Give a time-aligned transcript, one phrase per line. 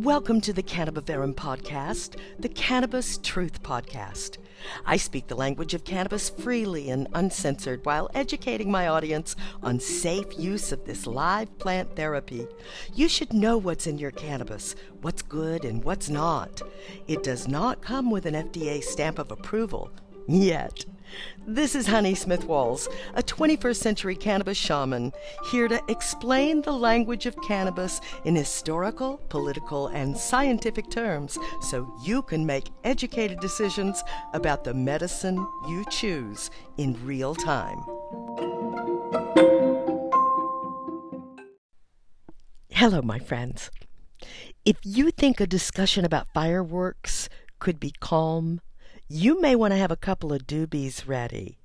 [0.00, 4.38] Welcome to the Cannabiverum podcast, the Cannabis Truth Podcast.
[4.86, 10.38] I speak the language of cannabis freely and uncensored while educating my audience on safe
[10.38, 12.46] use of this live plant therapy.
[12.94, 16.62] You should know what's in your cannabis, what's good and what's not.
[17.06, 19.90] It does not come with an FDA stamp of approval
[20.32, 20.84] yet.
[21.46, 25.12] This is Honey Smith Walls, a 21st century cannabis shaman,
[25.50, 32.22] here to explain the language of cannabis in historical, political, and scientific terms so you
[32.22, 37.78] can make educated decisions about the medicine you choose in real time.
[42.70, 43.70] Hello, my friends.
[44.64, 47.28] If you think a discussion about fireworks
[47.58, 48.60] could be calm,
[49.12, 51.58] you may want to have a couple of doobies ready.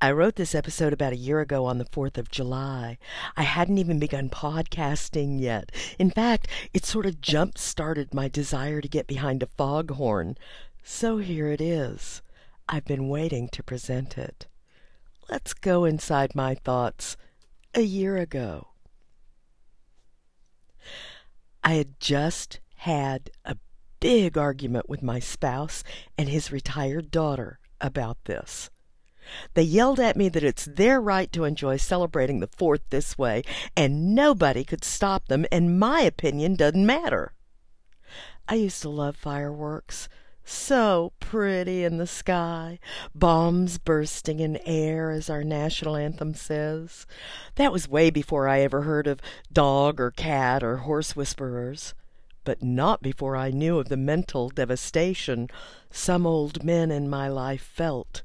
[0.00, 2.96] I wrote this episode about a year ago on the 4th of July.
[3.36, 5.70] I hadn't even begun podcasting yet.
[5.98, 10.38] In fact, it sort of jump started my desire to get behind a foghorn.
[10.82, 12.22] So here it is.
[12.66, 14.46] I've been waiting to present it.
[15.28, 17.18] Let's go inside my thoughts
[17.74, 18.68] a year ago.
[21.62, 23.56] I had just had a
[24.04, 25.82] big argument with my spouse
[26.18, 28.68] and his retired daughter about this.
[29.54, 33.44] They yelled at me that it's their right to enjoy celebrating the Fourth this way,
[33.74, 37.32] and nobody could stop them, and my opinion doesn't matter.
[38.46, 40.10] I used to love fireworks.
[40.44, 42.80] So pretty in the sky,
[43.14, 47.06] bombs bursting in air, as our national anthem says.
[47.54, 51.94] That was way before I ever heard of dog or cat or horse whisperers
[52.44, 55.48] but not before I knew of the mental devastation
[55.90, 58.22] some old men in my life felt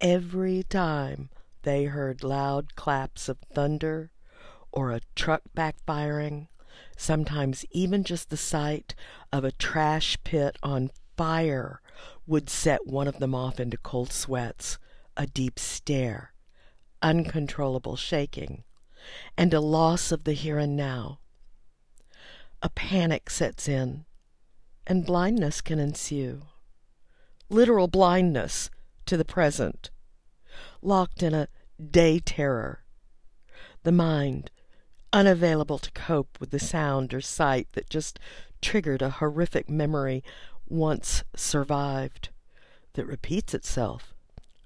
[0.00, 1.30] every time
[1.62, 4.10] they heard loud claps of thunder
[4.72, 6.48] or a truck backfiring,
[6.96, 8.94] sometimes even just the sight
[9.32, 11.80] of a trash pit on fire
[12.26, 14.78] would set one of them off into cold sweats,
[15.16, 16.32] a deep stare,
[17.02, 18.64] uncontrollable shaking,
[19.36, 21.18] and a loss of the here and now
[22.62, 24.04] a panic sets in,
[24.86, 26.42] and blindness can ensue.
[27.48, 28.70] Literal blindness
[29.06, 29.90] to the present,
[30.82, 31.48] locked in a
[31.90, 32.84] day terror.
[33.82, 34.50] The mind
[35.12, 38.18] unavailable to cope with the sound or sight that just
[38.60, 40.22] triggered a horrific memory
[40.68, 42.28] once survived
[42.92, 44.14] that repeats itself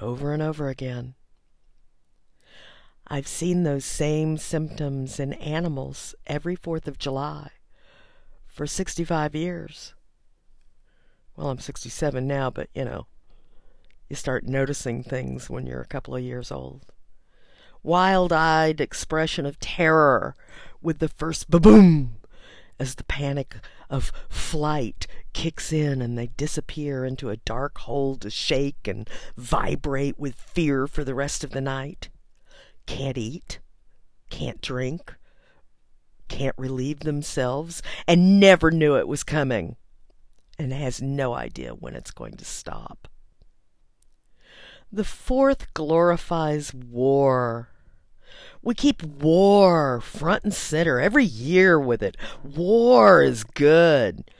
[0.00, 1.14] over and over again.
[3.08, 7.50] I've seen those same symptoms in animals every Fourth of July
[8.58, 9.94] for 65 years.
[11.36, 13.06] Well, I'm 67 now, but you know,
[14.08, 16.84] you start noticing things when you're a couple of years old.
[17.84, 20.34] Wild eyed expression of terror
[20.82, 22.16] with the first ba boom
[22.80, 23.54] as the panic
[23.88, 30.18] of flight kicks in and they disappear into a dark hole to shake and vibrate
[30.18, 32.08] with fear for the rest of the night.
[32.86, 33.60] Can't eat,
[34.30, 35.14] can't drink,
[36.28, 39.76] can't relieve themselves and never knew it was coming
[40.58, 43.08] and has no idea when it's going to stop.
[44.90, 47.68] The fourth glorifies war.
[48.62, 52.16] We keep war front and center every year with it.
[52.42, 54.30] War is good.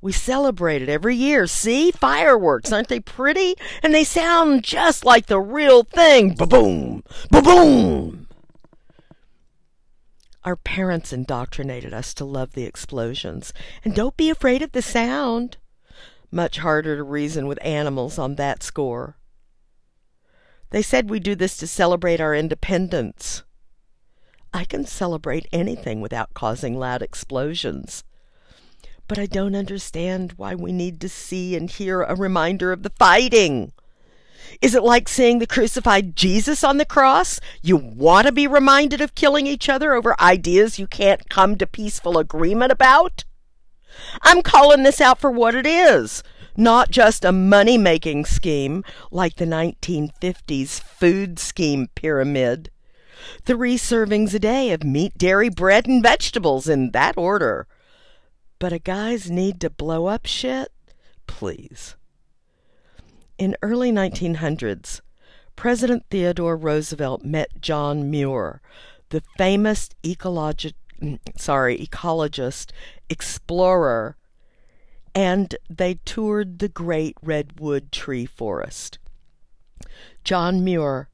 [0.00, 1.46] We celebrate it every year.
[1.46, 1.90] See?
[1.90, 3.56] Fireworks, aren't they pretty?
[3.82, 6.34] And they sound just like the real thing.
[6.34, 7.02] Ba boom!
[7.30, 8.25] Ba boom!
[10.46, 13.52] Our parents indoctrinated us to love the explosions.
[13.84, 15.56] And don't be afraid of the sound.
[16.30, 19.16] Much harder to reason with animals on that score.
[20.70, 23.42] They said we do this to celebrate our independence.
[24.54, 28.04] I can celebrate anything without causing loud explosions.
[29.08, 32.92] But I don't understand why we need to see and hear a reminder of the
[32.96, 33.72] fighting.
[34.60, 37.40] Is it like seeing the crucified Jesus on the cross?
[37.62, 41.66] You want to be reminded of killing each other over ideas you can't come to
[41.66, 43.24] peaceful agreement about?
[44.22, 46.22] I'm calling this out for what it is.
[46.56, 52.70] Not just a money making scheme like the 1950s food scheme pyramid.
[53.44, 57.66] Three servings a day of meat, dairy, bread, and vegetables in that order.
[58.58, 60.72] But a guy's need to blow up shit?
[61.26, 61.96] Please.
[63.38, 65.02] In early 1900s,
[65.56, 68.62] President Theodore Roosevelt met John Muir,
[69.10, 70.72] the famous ecologi-
[71.02, 72.72] mm, sorry, ecologist,
[73.10, 74.16] explorer,
[75.14, 78.98] and they toured the great redwood tree forest.
[80.24, 81.10] John Muir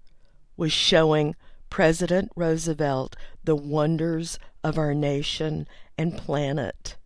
[0.57, 1.35] was showing
[1.71, 5.67] President Roosevelt the wonders of our nation
[5.99, 6.97] and planet.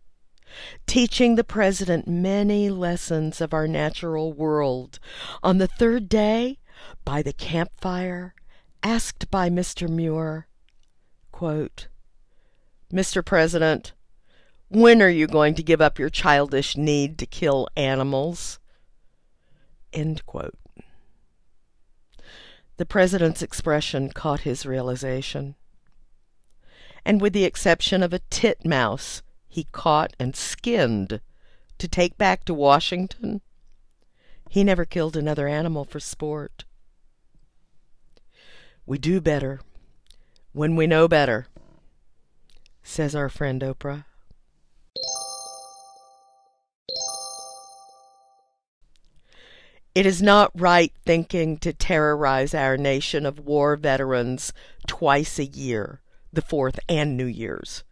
[0.85, 4.99] Teaching the president many lessons of our natural world.
[5.43, 6.59] On the third day,
[7.03, 8.33] by the campfire,
[8.83, 9.89] asked by Mr.
[9.89, 10.47] Muir,
[11.31, 11.87] quote,
[12.91, 13.23] Mr.
[13.23, 13.93] President,
[14.69, 18.59] when are you going to give up your childish need to kill animals?
[22.77, 25.55] The president's expression caught his realization.
[27.05, 29.23] And with the exception of a titmouse
[29.57, 31.19] he caught and skinned
[31.79, 33.41] to take back to Washington,
[34.47, 36.63] he never killed another animal for sport.
[38.85, 39.59] We do better
[40.51, 41.47] when we know better,
[42.83, 44.05] says our friend Oprah.
[49.95, 54.53] It is not right thinking to terrorize our nation of war veterans
[54.85, 56.01] twice a year,
[56.31, 57.83] the 4th and New Year's,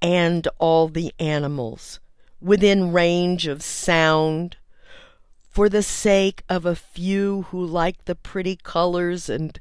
[0.00, 2.00] and all the animals
[2.40, 4.56] within range of sound
[5.50, 9.58] for the sake of a few who like the pretty colors and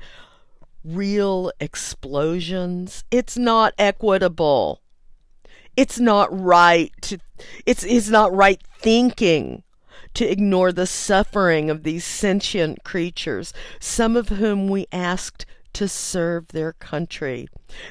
[0.83, 3.03] real explosions.
[3.09, 4.81] It's not equitable.
[5.75, 7.19] It's not right to,
[7.65, 9.63] it's, it's not right thinking
[10.13, 16.47] to ignore the suffering of these sentient creatures, some of whom we asked to serve
[16.47, 17.47] their country,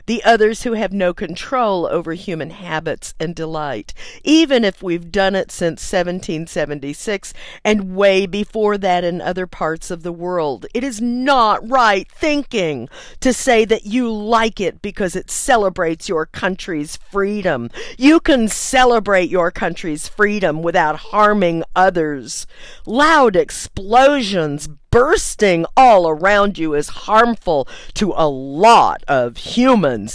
[0.06, 3.92] the others who have no control over human habits and delight,
[4.24, 7.32] even if we've done it since 1776
[7.64, 10.66] and way before that in other parts of the world.
[10.74, 12.88] It is not right thinking
[13.20, 17.70] to say that you like it because it celebrates your country's freedom.
[17.98, 22.46] You can celebrate your country's freedom without harming others.
[22.86, 29.65] Loud explosions, bursting all around you is harmful to a lot of humans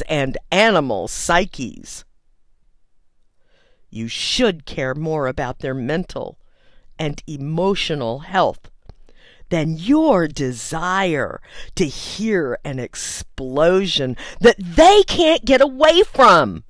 [0.07, 2.05] and animal psyches.
[3.89, 6.37] You should care more about their mental
[6.97, 8.69] and emotional health
[9.49, 11.41] than your desire
[11.75, 16.63] to hear an explosion that they can't get away from.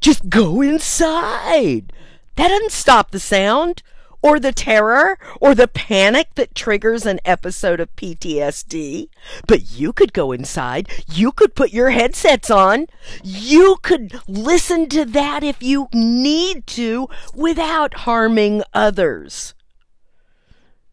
[0.00, 1.92] Just go inside.
[2.36, 3.82] That doesn't stop the sound
[4.24, 9.10] or the terror or the panic that triggers an episode of PTSD.
[9.46, 10.88] But you could go inside.
[11.12, 12.86] You could put your headsets on.
[13.22, 19.52] You could listen to that if you need to without harming others.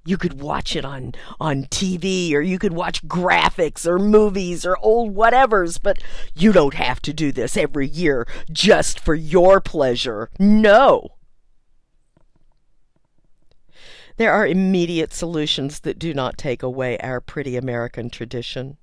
[0.03, 4.75] You could watch it on, on TV or you could watch graphics or movies or
[4.81, 6.03] old whatevers, but
[6.35, 10.29] you don't have to do this every year just for your pleasure.
[10.37, 11.11] No.
[14.17, 18.77] There are immediate solutions that do not take away our pretty American tradition.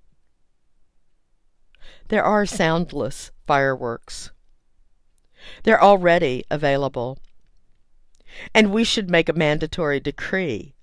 [2.08, 4.30] There are soundless fireworks.
[5.62, 7.18] They're already available.
[8.54, 10.74] And we should make a mandatory decree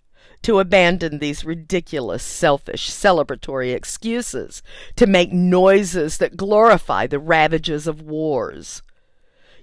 [0.43, 4.61] to abandon these ridiculous, selfish, celebratory excuses
[4.95, 8.83] to make noises that glorify the ravages of wars.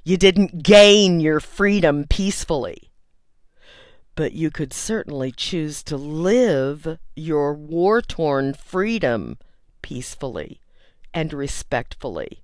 [0.04, 2.91] You didn't gain your freedom peacefully
[4.14, 9.38] but you could certainly choose to live your war torn freedom
[9.80, 10.60] peacefully
[11.14, 12.42] and respectfully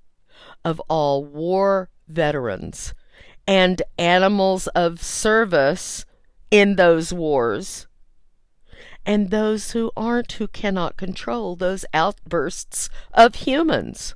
[0.64, 2.94] of all war veterans
[3.46, 6.04] and animals of service
[6.50, 7.86] in those wars
[9.04, 14.14] and those who aren't who cannot control those outbursts of humans.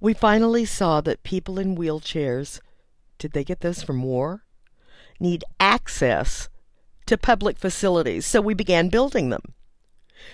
[0.00, 2.60] We finally saw that people in wheelchairs
[3.18, 4.44] did they get those from war?
[5.20, 6.48] Need access
[7.06, 9.54] to public facilities, so we began building them.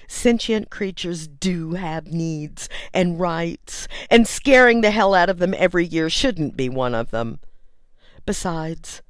[0.08, 5.84] Sentient creatures do have needs and rights, and scaring the hell out of them every
[5.84, 7.40] year shouldn't be one of them.
[8.26, 9.02] Besides,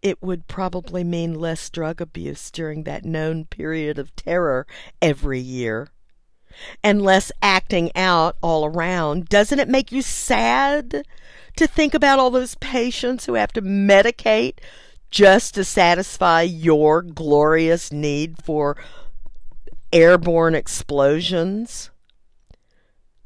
[0.00, 4.66] it would probably mean less drug abuse during that known period of terror
[5.00, 5.88] every year.
[6.84, 9.28] And less acting out all around.
[9.28, 11.06] Doesn't it make you sad
[11.56, 14.58] to think about all those patients who have to medicate
[15.10, 18.76] just to satisfy your glorious need for
[19.92, 21.90] airborne explosions?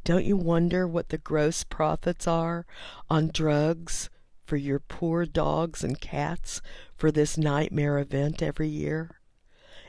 [0.04, 2.66] Don't you wonder what the gross profits are
[3.10, 4.10] on drugs
[4.44, 6.60] for your poor dogs and cats
[6.96, 9.20] for this nightmare event every year?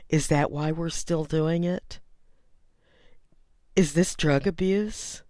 [0.08, 2.00] Is that why we're still doing it?
[3.76, 5.22] Is this drug abuse?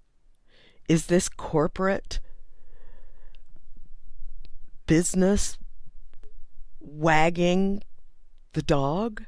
[0.88, 2.20] Is this corporate
[4.88, 5.56] business
[6.80, 7.84] wagging
[8.54, 9.22] the dog?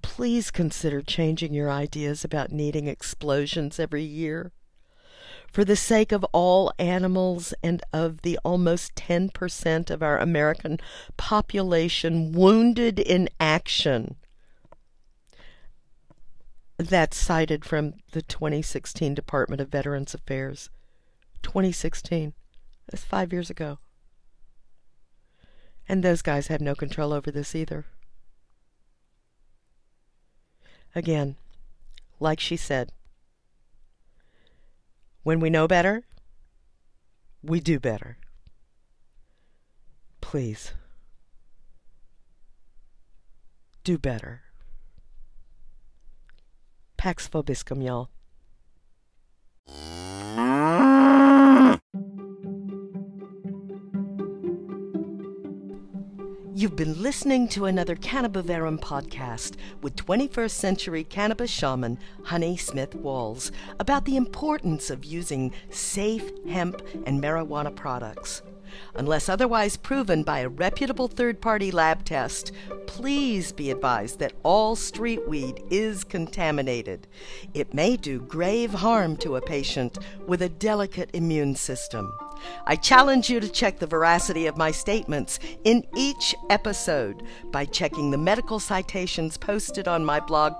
[0.00, 4.52] Please consider changing your ideas about needing explosions every year.
[5.54, 10.80] for the sake of all animals and of the almost 10% of our American
[11.16, 14.16] population wounded in action.
[16.76, 20.70] That's cited from the 2016 Department of Veterans Affairs.
[21.44, 22.32] 2016.
[22.90, 23.78] That's five years ago.
[25.88, 27.84] And those guys have no control over this either.
[30.94, 31.36] Again,
[32.20, 32.92] like she said,
[35.22, 36.04] when we know better,
[37.42, 38.18] we do better.
[40.20, 40.72] Please,
[43.82, 44.42] do better.
[46.96, 48.08] Pax Vobiscum, y'all.
[56.64, 63.52] You've been listening to another Cannabiverum podcast with 21st century cannabis shaman Honey Smith Walls
[63.78, 68.40] about the importance of using safe hemp and marijuana products.
[68.94, 72.50] Unless otherwise proven by a reputable third party lab test,
[72.86, 77.06] please be advised that all street weed is contaminated.
[77.52, 82.10] It may do grave harm to a patient with a delicate immune system.
[82.66, 88.10] I challenge you to check the veracity of my statements in each episode by checking
[88.10, 90.54] the medical citations posted on my blog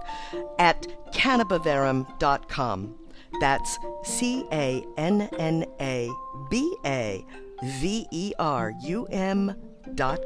[0.58, 2.98] at cannabiverum.com.
[3.40, 6.10] That's C A N N A
[6.50, 7.24] B A
[7.64, 9.54] V E R U M
[9.94, 10.20] dot.